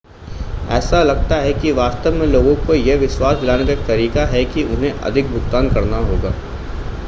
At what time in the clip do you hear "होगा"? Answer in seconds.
6.07-6.33